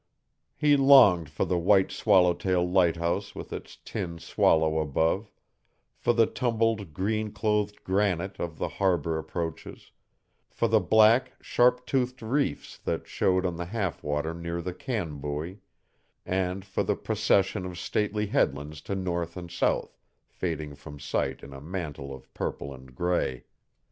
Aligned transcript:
He 0.55 0.75
longed 0.77 1.29
for 1.29 1.45
the 1.45 1.59
white 1.59 1.91
Swallowtail 1.91 2.67
lighthouse 2.67 3.35
with 3.35 3.53
its 3.53 3.77
tin 3.85 4.17
swallow 4.17 4.79
above; 4.79 5.29
for 5.95 6.11
the 6.11 6.25
tumbled 6.25 6.91
green 6.91 7.31
clothed 7.31 7.83
granite 7.83 8.39
of 8.39 8.57
the 8.57 8.67
harbor 8.67 9.19
approaches; 9.19 9.91
for 10.49 10.67
the 10.67 10.79
black, 10.79 11.33
sharp 11.39 11.85
toothed 11.85 12.23
reefs 12.23 12.79
that 12.79 13.07
showed 13.07 13.45
on 13.45 13.57
the 13.57 13.65
half 13.65 14.01
water 14.03 14.33
near 14.33 14.59
the 14.59 14.73
can 14.73 15.19
buoy, 15.19 15.59
and 16.25 16.65
for 16.65 16.81
the 16.81 16.95
procession 16.95 17.63
of 17.63 17.77
stately 17.77 18.25
headlands 18.25 18.81
to 18.81 18.95
north 18.95 19.37
and 19.37 19.51
south, 19.51 19.99
fading 20.27 20.73
from 20.73 20.99
sight 20.99 21.43
in 21.43 21.53
a 21.53 21.61
mantle 21.61 22.11
of 22.11 22.33
purple 22.33 22.73
and 22.73 22.95
gray. 22.95 23.43